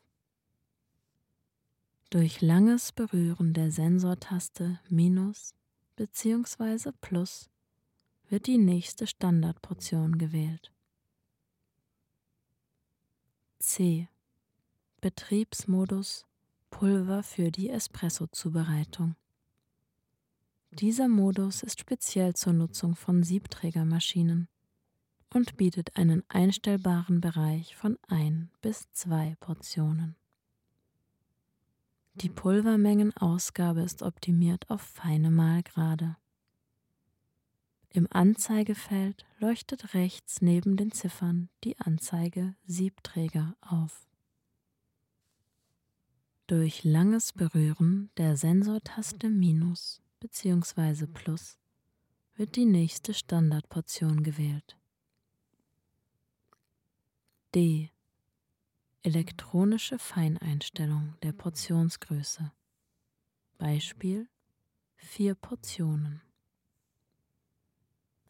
Durch 2.08 2.40
langes 2.40 2.90
Berühren 2.92 3.52
der 3.52 3.70
Sensortaste 3.70 4.80
Minus 4.88 5.52
bzw. 5.96 6.92
Plus 7.02 7.50
wird 8.30 8.46
die 8.46 8.56
nächste 8.56 9.06
Standardportion 9.06 10.16
gewählt. 10.16 10.72
C. 13.58 14.08
Betriebsmodus 15.02 16.24
Pulver 16.70 17.22
für 17.22 17.50
die 17.50 17.68
Espresso-Zubereitung. 17.68 19.16
Dieser 20.70 21.08
Modus 21.08 21.62
ist 21.62 21.80
speziell 21.80 22.34
zur 22.34 22.52
Nutzung 22.52 22.94
von 22.94 23.22
Siebträgermaschinen 23.22 24.48
und 25.32 25.56
bietet 25.56 25.96
einen 25.96 26.22
einstellbaren 26.28 27.20
Bereich 27.20 27.74
von 27.74 27.98
ein 28.06 28.50
bis 28.60 28.90
zwei 28.92 29.36
Portionen. 29.40 30.16
Die 32.14 32.28
Pulvermengenausgabe 32.28 33.80
ist 33.82 34.02
optimiert 34.02 34.68
auf 34.70 34.82
feine 34.82 35.30
Mahlgrade. 35.30 36.16
Im 37.90 38.06
Anzeigefeld 38.10 39.24
leuchtet 39.38 39.94
rechts 39.94 40.42
neben 40.42 40.76
den 40.76 40.92
Ziffern 40.92 41.48
die 41.64 41.78
Anzeige 41.78 42.54
Siebträger 42.66 43.56
auf. 43.60 44.06
Durch 46.46 46.84
langes 46.84 47.32
Berühren 47.32 48.10
der 48.16 48.36
Sensortaste 48.36 49.30
Minus 49.30 50.02
bzw. 50.20 51.06
Plus 51.06 51.58
wird 52.36 52.56
die 52.56 52.64
nächste 52.64 53.14
Standardportion 53.14 54.22
gewählt. 54.22 54.76
D. 57.54 57.90
Elektronische 59.02 59.98
Feineinstellung 59.98 61.14
der 61.22 61.32
Portionsgröße. 61.32 62.52
Beispiel 63.56 64.28
4 64.96 65.34
Portionen. 65.34 66.20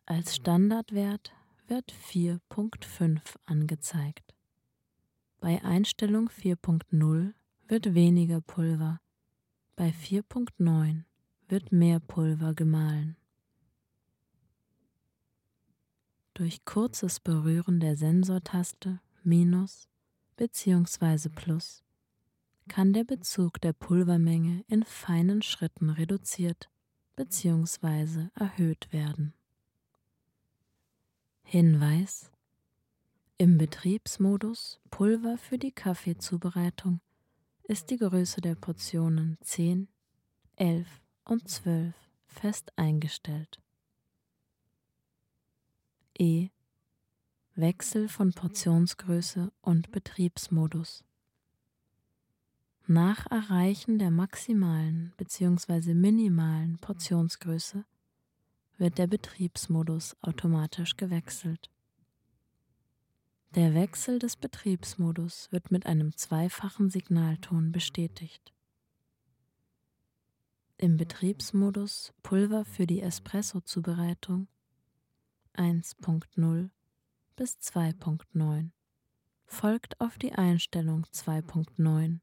Als 0.06 0.36
Standardwert 0.36 1.32
wird 1.66 1.92
4.5 1.92 3.20
angezeigt. 3.44 4.34
Bei 5.40 5.62
Einstellung 5.62 6.28
4.0 6.30 7.34
wird 7.66 7.94
weniger 7.94 8.40
Pulver, 8.40 9.00
bei 9.76 9.90
4.9 9.90 11.04
wird 11.48 11.72
mehr 11.72 12.00
Pulver 12.00 12.54
gemahlen. 12.54 13.16
Durch 16.34 16.64
kurzes 16.64 17.18
Berühren 17.20 17.80
der 17.80 17.96
Sensortaste 17.96 19.00
Minus 19.24 19.88
bzw. 20.36 21.28
Plus 21.30 21.82
kann 22.68 22.92
der 22.92 23.04
Bezug 23.04 23.60
der 23.60 23.72
Pulvermenge 23.72 24.64
in 24.68 24.84
feinen 24.84 25.42
Schritten 25.42 25.90
reduziert 25.90 26.70
bzw. 27.16 28.28
erhöht 28.34 28.92
werden. 28.92 29.34
Hinweis 31.42 32.30
Im 33.38 33.58
Betriebsmodus 33.58 34.80
Pulver 34.90 35.38
für 35.38 35.58
die 35.58 35.72
Kaffeezubereitung 35.72 37.00
ist 37.64 37.90
die 37.90 37.96
Größe 37.96 38.40
der 38.40 38.54
Portionen 38.54 39.38
10, 39.42 39.88
11 40.56 40.86
und 41.28 41.48
12 41.48 41.94
fest 42.26 42.72
eingestellt. 42.76 43.60
E 46.18 46.48
Wechsel 47.54 48.08
von 48.08 48.32
Portionsgröße 48.32 49.52
und 49.60 49.90
Betriebsmodus. 49.90 51.04
Nach 52.86 53.26
Erreichen 53.30 53.98
der 53.98 54.10
maximalen 54.10 55.12
bzw. 55.16 55.92
minimalen 55.94 56.78
Portionsgröße 56.78 57.84
wird 58.78 58.96
der 58.96 59.06
Betriebsmodus 59.06 60.16
automatisch 60.22 60.96
gewechselt. 60.96 61.70
Der 63.54 63.74
Wechsel 63.74 64.18
des 64.18 64.36
Betriebsmodus 64.36 65.50
wird 65.50 65.70
mit 65.70 65.84
einem 65.84 66.16
zweifachen 66.16 66.90
Signalton 66.90 67.72
bestätigt. 67.72 68.52
Im 70.80 70.96
Betriebsmodus 70.96 72.12
Pulver 72.22 72.64
für 72.64 72.86
die 72.86 73.00
Espresso-Zubereitung 73.00 74.46
1.0 75.54 76.70
bis 77.34 77.58
2.9 77.58 78.70
folgt 79.44 80.00
auf 80.00 80.18
die 80.18 80.34
Einstellung 80.34 81.04
2.9 81.12 82.20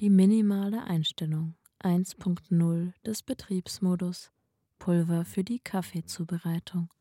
die 0.00 0.10
minimale 0.10 0.84
Einstellung 0.84 1.54
1.0 1.82 2.92
des 3.06 3.22
Betriebsmodus 3.22 4.32
Pulver 4.78 5.24
für 5.24 5.42
die 5.42 5.58
Kaffeezubereitung 5.58 6.92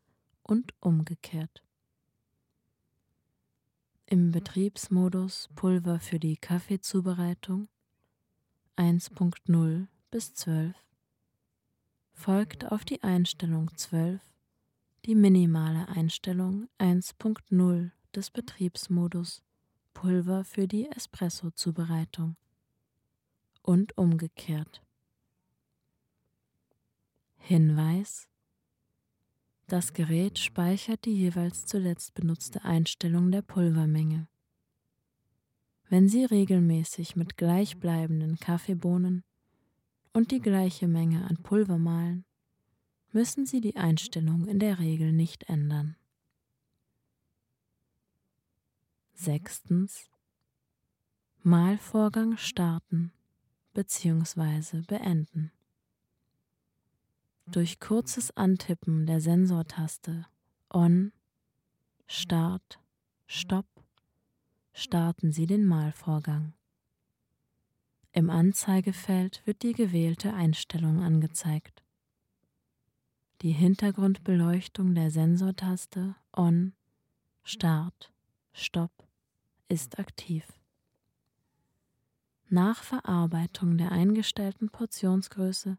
und 0.41 0.73
umgekehrt. 0.79 1.65
Im 4.05 4.31
Betriebsmodus 4.31 5.49
Pulver 5.53 5.99
für 5.99 6.17
die 6.21 6.37
Kaffeezubereitung 6.37 7.67
1.0 8.77 9.87
bis 10.09 10.33
12 10.33 10.73
folgt 12.13 12.71
auf 12.71 12.85
die 12.85 13.03
Einstellung 13.03 13.69
12 13.75 14.21
die 15.05 15.15
minimale 15.15 15.87
Einstellung 15.89 16.69
1.0 16.79 17.91
des 18.15 18.31
Betriebsmodus 18.31 19.43
Pulver 19.93 20.43
für 20.45 20.67
die 20.67 20.89
Espresso-Zubereitung 20.89 22.37
und 23.63 23.97
umgekehrt. 23.97 24.81
Hinweis 27.35 28.29
Das 29.67 29.91
Gerät 29.91 30.39
speichert 30.39 31.03
die 31.03 31.17
jeweils 31.17 31.65
zuletzt 31.65 32.13
benutzte 32.13 32.63
Einstellung 32.63 33.31
der 33.31 33.41
Pulvermenge. 33.41 34.29
Wenn 35.89 36.07
Sie 36.07 36.23
regelmäßig 36.23 37.17
mit 37.17 37.35
gleichbleibenden 37.35 38.39
Kaffeebohnen 38.39 39.23
und 40.17 40.31
die 40.31 40.41
gleiche 40.41 40.87
Menge 40.87 41.25
an 41.29 41.37
Pulver 41.43 41.77
mahlen, 41.77 42.25
müssen 43.11 43.45
Sie 43.45 43.61
die 43.61 43.75
Einstellung 43.75 44.47
in 44.47 44.57
der 44.57 44.79
Regel 44.79 45.13
nicht 45.13 45.43
ändern. 45.43 45.95
Sechstens 49.13 50.09
Mahlvorgang 51.43 52.35
starten 52.35 53.11
bzw. 53.75 54.81
beenden. 54.87 55.51
Durch 57.45 57.79
kurzes 57.79 58.35
Antippen 58.35 59.05
der 59.05 59.21
Sensortaste 59.21 60.25
On, 60.71 61.11
Start, 62.07 62.79
Stopp 63.27 63.67
starten 64.73 65.31
Sie 65.31 65.45
den 65.45 65.63
Mahlvorgang. 65.63 66.55
Im 68.17 68.31
Anzeigefeld 68.31 69.43
wird 69.45 69.61
die 69.61 69.73
gewählte 69.73 70.33
Einstellung 70.33 71.03
angezeigt. 71.03 71.83
Die 73.43 73.51
Hintergrundbeleuchtung 73.51 74.95
der 74.95 75.11
Sensortaste 75.11 76.15
On, 76.35 76.73
Start, 77.43 78.11
Stopp 78.53 79.07
ist 79.67 79.99
aktiv. 79.99 80.47
Nach 82.49 82.81
Verarbeitung 82.81 83.77
der 83.77 83.91
eingestellten 83.91 84.71
Portionsgröße 84.71 85.77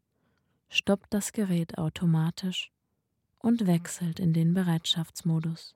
stoppt 0.68 1.12
das 1.12 1.33
Gerät 1.33 1.77
automatisch 1.77 2.70
und 3.40 3.66
wechselt 3.66 4.20
in 4.20 4.33
den 4.33 4.55
Bereitschaftsmodus. 4.55 5.74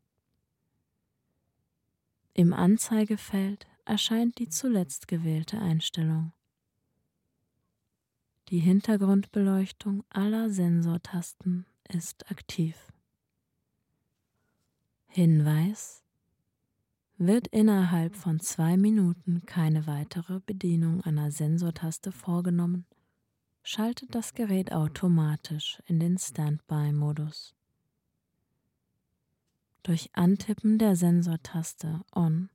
Im 2.35 2.53
Anzeigefeld 2.53 3.66
erscheint 3.85 4.38
die 4.38 4.48
zuletzt 4.48 5.09
gewählte 5.09 5.59
Einstellung. 5.59 6.33
Die 8.52 8.58
Hintergrundbeleuchtung 8.58 10.04
aller 10.10 10.50
Sensortasten 10.50 11.64
ist 11.88 12.30
aktiv. 12.30 12.76
Hinweis 15.06 16.04
wird 17.16 17.46
innerhalb 17.46 18.14
von 18.14 18.40
zwei 18.40 18.76
Minuten 18.76 19.46
keine 19.46 19.86
weitere 19.86 20.40
Bedienung 20.40 21.00
einer 21.00 21.30
Sensortaste 21.30 22.12
vorgenommen, 22.12 22.84
schaltet 23.62 24.14
das 24.14 24.34
Gerät 24.34 24.70
automatisch 24.70 25.82
in 25.86 25.98
den 25.98 26.18
Standby-Modus. 26.18 27.54
Durch 29.82 30.10
Antippen 30.12 30.76
der 30.76 30.94
Sensortaste 30.94 32.02
On, 32.14 32.50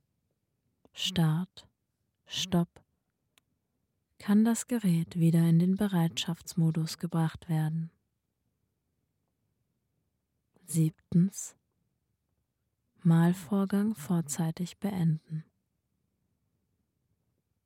Start, 0.92 1.66
Stopp 2.24 2.68
kann 4.18 4.44
das 4.44 4.66
Gerät 4.66 5.18
wieder 5.18 5.48
in 5.48 5.58
den 5.58 5.76
Bereitschaftsmodus 5.76 6.98
gebracht 6.98 7.48
werden. 7.48 7.90
Siebtens 10.66 11.56
Malvorgang 13.02 13.94
vorzeitig 13.94 14.78
beenden. 14.78 15.44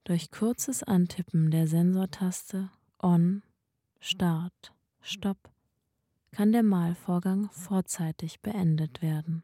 Durch 0.04 0.30
kurzes 0.30 0.82
Antippen 0.82 1.50
der 1.50 1.66
Sensortaste 1.66 2.70
On, 3.00 3.42
Start, 3.98 4.72
Stopp 5.00 5.50
kann 6.32 6.52
der 6.52 6.62
Malvorgang 6.62 7.50
vorzeitig 7.50 8.40
beendet 8.40 9.02
werden. 9.02 9.42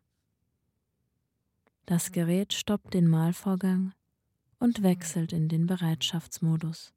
Das 1.87 2.13
Gerät 2.13 2.53
stoppt 2.53 2.95
den 2.95 3.09
Malvorgang 3.09 3.95
und 4.59 4.83
wechselt 4.83 5.33
in 5.33 5.49
den 5.49 5.67
Bereitschaftsmodus. 5.67 6.93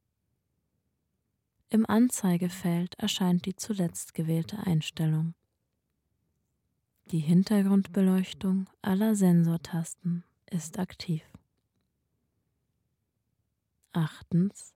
Im 1.74 1.86
Anzeigefeld 1.86 2.96
erscheint 2.96 3.46
die 3.46 3.56
zuletzt 3.56 4.14
gewählte 4.14 4.58
Einstellung. 4.68 5.36
Die 7.06 7.20
Hintergrundbeleuchtung 7.20 8.70
aller 8.82 9.16
Sensortasten 9.16 10.26
ist 10.50 10.80
aktiv. 10.80 11.24
Achtens. 13.94 14.74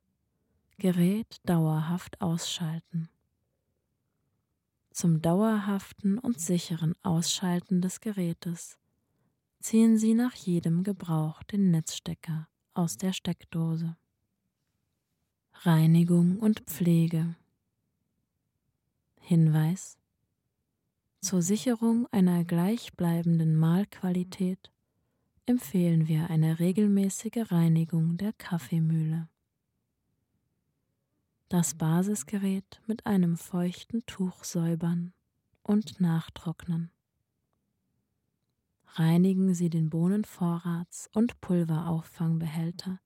Gerät 0.78 1.42
dauerhaft 1.44 2.22
ausschalten. 2.22 3.10
Zum 4.92 5.22
dauerhaften 5.22 6.18
und 6.18 6.40
sicheren 6.40 6.96
Ausschalten 7.04 7.82
des 7.82 8.00
Gerätes 8.00 8.78
ziehen 9.60 9.98
Sie 9.98 10.14
nach 10.14 10.34
jedem 10.34 10.86
Gebrauch 10.86 11.44
den 11.44 11.72
Netzstecker 11.72 12.48
aus 12.74 12.96
der 12.96 13.12
Steckdose. 13.12 13.98
Reinigung 15.64 16.38
und 16.38 16.60
Pflege. 16.62 17.36
Hinweis 19.20 19.98
zur 21.22 21.42
Sicherung 21.42 22.08
einer 22.12 22.44
gleichbleibenden 22.44 23.56
Mahlqualität 23.56 24.72
empfehlen 25.48 26.08
wir 26.08 26.30
eine 26.30 26.60
regelmäßige 26.60 27.52
Reinigung 27.52 28.18
der 28.18 28.34
Kaffeemühle. 28.34 29.28
Das 31.50 31.74
Basisgerät 31.74 32.82
mit 32.86 33.08
einem 33.08 33.38
feuchten 33.38 34.06
Tuch 34.06 34.44
säubern 34.44 35.14
und 35.64 36.00
nachtrocknen. 36.00 36.92
Reinigen 38.94 39.56
Sie 39.56 39.70
den 39.70 39.90
Bohnenvorrats- 39.90 41.10
und 41.14 41.42
Pulverauffangbehälter 41.42 43.00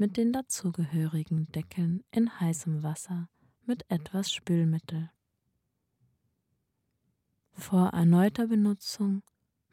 mit 0.00 0.16
den 0.16 0.32
dazugehörigen 0.32 1.52
Deckeln 1.52 2.02
in 2.10 2.40
heißem 2.40 2.82
Wasser 2.82 3.28
mit 3.66 3.84
etwas 3.90 4.32
Spülmittel. 4.32 5.10
Vor 7.52 7.88
erneuter 7.88 8.46
Benutzung 8.46 9.22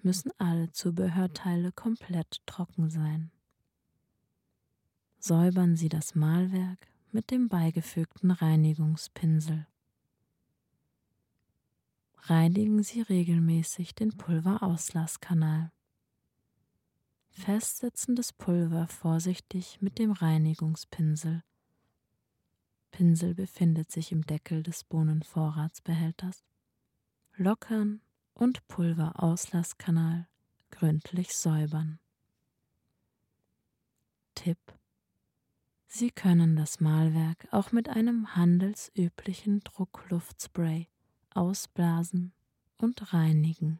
müssen 0.02 0.32
alle 0.38 0.70
Zubehörteile 0.74 1.72
komplett 1.72 2.46
trocken 2.46 2.90
sein. 2.90 3.32
säubern 5.18 5.78
Sie 5.78 5.88
das 5.88 6.14
Malwerk 6.14 6.90
mit 7.14 7.32
dem 7.32 7.48
beigefügten 7.48 8.32
Reinigungspinsel. 8.32 9.66
Reinigen 12.24 12.84
Sie 12.84 13.00
regelmäßig 13.02 13.96
den 13.96 14.18
Pulverauslasskanal. 14.18 15.72
Festsetzendes 17.40 18.34
Pulver 18.34 18.88
vorsichtig 18.88 19.80
mit 19.80 20.00
dem 20.00 20.12
Reinigungspinsel. 20.12 21.44
Pinsel 22.90 23.36
befindet 23.36 23.92
sich 23.92 24.12
im 24.12 24.26
Deckel 24.26 24.64
des 24.64 24.84
Bohnenvorratsbehälters. 24.84 26.44
Lockern 27.36 28.02
und 28.34 28.68
Pulverauslasskanal 28.68 30.28
gründlich 30.72 31.36
säubern. 31.36 32.00
Tipp 34.34 34.58
Sie 35.86 36.10
können 36.10 36.56
das 36.56 36.80
Malwerk 36.80 37.48
auch 37.52 37.72
mit 37.72 37.88
einem 37.88 38.36
handelsüblichen 38.36 39.60
Druckluftspray 39.60 40.88
ausblasen 41.36 42.34
und 42.78 43.14
reinigen. 43.14 43.80